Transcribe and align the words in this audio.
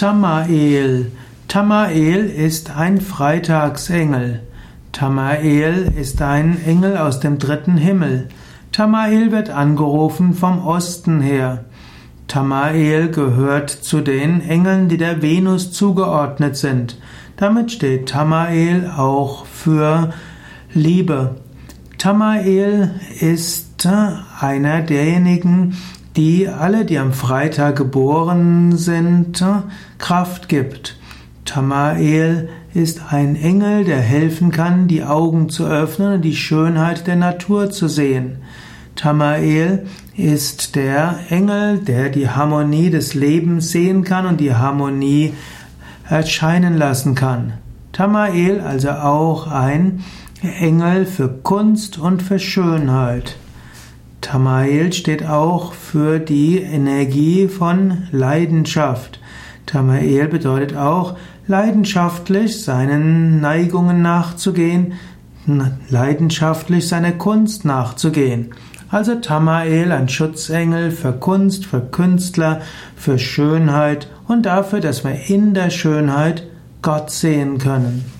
Tamael. 0.00 1.12
Tamael 1.46 2.24
ist 2.24 2.74
ein 2.74 3.02
Freitagsengel. 3.02 4.40
Tamael 4.92 5.92
ist 5.94 6.22
ein 6.22 6.58
Engel 6.64 6.96
aus 6.96 7.20
dem 7.20 7.38
dritten 7.38 7.76
Himmel. 7.76 8.30
Tamael 8.72 9.30
wird 9.30 9.50
angerufen 9.50 10.32
vom 10.32 10.66
Osten 10.66 11.20
her. 11.20 11.66
Tamael 12.28 13.10
gehört 13.10 13.68
zu 13.68 14.00
den 14.00 14.40
Engeln, 14.40 14.88
die 14.88 14.96
der 14.96 15.20
Venus 15.20 15.70
zugeordnet 15.70 16.56
sind. 16.56 16.96
Damit 17.36 17.70
steht 17.70 18.08
Tamael 18.08 18.90
auch 18.96 19.44
für 19.44 20.14
Liebe. 20.72 21.34
Tamael 21.98 22.92
ist 23.20 23.86
einer 24.40 24.80
derjenigen, 24.80 25.76
die 26.16 26.48
alle, 26.48 26.84
die 26.84 26.98
am 26.98 27.12
Freitag 27.12 27.76
geboren 27.76 28.76
sind, 28.76 29.44
Kraft 29.98 30.48
gibt. 30.48 30.96
Tamael 31.44 32.48
ist 32.74 33.12
ein 33.12 33.36
Engel, 33.36 33.84
der 33.84 34.00
helfen 34.00 34.52
kann, 34.52 34.86
die 34.86 35.02
Augen 35.02 35.48
zu 35.48 35.66
öffnen 35.66 36.14
und 36.14 36.22
die 36.22 36.36
Schönheit 36.36 37.06
der 37.06 37.16
Natur 37.16 37.70
zu 37.70 37.88
sehen. 37.88 38.38
Tamael 38.96 39.86
ist 40.16 40.76
der 40.76 41.18
Engel, 41.30 41.78
der 41.78 42.10
die 42.10 42.28
Harmonie 42.28 42.90
des 42.90 43.14
Lebens 43.14 43.70
sehen 43.70 44.04
kann 44.04 44.26
und 44.26 44.40
die 44.40 44.54
Harmonie 44.54 45.32
erscheinen 46.08 46.76
lassen 46.76 47.14
kann. 47.14 47.54
Tamael 47.92 48.60
also 48.60 48.90
auch 48.90 49.46
ein 49.46 50.04
Engel 50.42 51.06
für 51.06 51.28
Kunst 51.28 51.98
und 51.98 52.22
für 52.22 52.38
Schönheit. 52.38 53.36
Tamael 54.20 54.92
steht 54.92 55.26
auch 55.26 55.72
für 55.72 56.18
die 56.18 56.58
Energie 56.58 57.48
von 57.48 58.08
Leidenschaft. 58.12 59.20
Tamael 59.66 60.28
bedeutet 60.28 60.76
auch, 60.76 61.16
leidenschaftlich 61.46 62.62
seinen 62.62 63.40
Neigungen 63.40 64.02
nachzugehen, 64.02 64.94
leidenschaftlich 65.88 66.86
seiner 66.86 67.12
Kunst 67.12 67.64
nachzugehen. 67.64 68.54
Also 68.90 69.16
Tamael, 69.16 69.92
ein 69.92 70.08
Schutzengel 70.08 70.90
für 70.90 71.12
Kunst, 71.12 71.64
für 71.64 71.80
Künstler, 71.80 72.60
für 72.96 73.18
Schönheit 73.18 74.08
und 74.26 74.46
dafür, 74.46 74.80
dass 74.80 75.04
wir 75.04 75.28
in 75.28 75.54
der 75.54 75.70
Schönheit 75.70 76.46
Gott 76.82 77.10
sehen 77.10 77.58
können. 77.58 78.19